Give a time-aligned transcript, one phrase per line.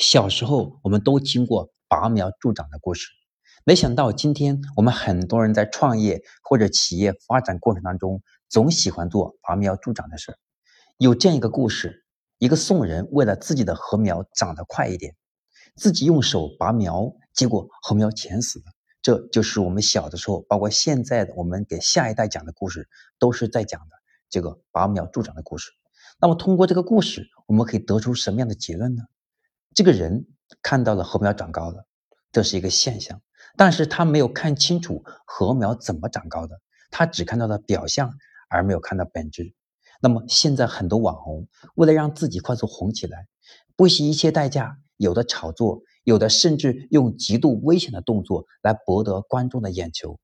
[0.00, 3.06] 小时候，我们都听过拔苗助长的故事，
[3.64, 10.38] 没想到今天我们很多人在创业或者企业发展过程当中，总喜欢做拔苗助长的事儿。
[10.96, 12.06] 有这样一个故事：
[12.38, 15.16] 一个宋人为了自己的禾苗长得快一点，
[15.76, 18.64] 自己用手拔苗，结果禾苗全死了。
[19.02, 22.88] 这就是我们小的时候，包括现在的我们给下一代讲的故事，
[23.18, 23.90] 都是在讲的
[24.30, 25.70] 这个拔苗助长的故事。
[26.18, 29.02] 那么，通过这个故事，我们可以得出什么样的结论呢？
[29.74, 30.26] 这个人
[30.62, 31.86] 看到了禾苗长高了，
[32.32, 33.22] 这是一个现象，
[33.56, 38.12] 但是他没有看清楚禾苗怎么长高的，他只看到了表象，
[38.48, 39.54] 而没有看到本质。
[40.02, 43.26] 那么，现在很多网红为了让自己快速红起来，
[43.76, 50.18] 不惜一切代价，有的炒作，有的甚至用极度危险的动作来博得观众的眼球。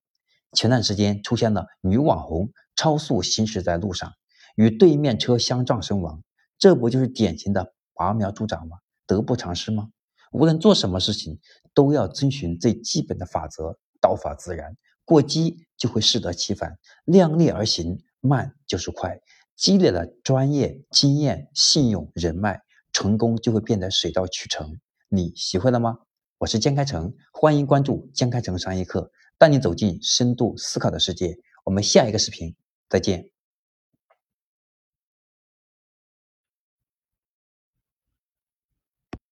[0.53, 4.13] 前段时间出现了女网红超速行驶在路上。
[4.55, 6.23] 与对面车相撞身亡，
[6.57, 8.77] 这不就是典型的拔苗助长吗？
[9.07, 9.89] 得不偿失吗？
[10.33, 11.39] 无论做什么事情，
[11.73, 14.77] 都要遵循最基本的法则，道法自然。
[15.05, 19.17] 过激就会适得其反，量力而行，慢就是快。
[19.55, 24.77] 积累了专业经验、信用、人脉，成功就会变得水到渠成。
[25.07, 25.99] 你学会了吗？
[26.39, 31.37] 我是江开成，欢迎关注江开成商业课，带你走进深度思考的世界。
[31.63, 32.53] 我们下一个视频
[32.89, 33.36] 再见。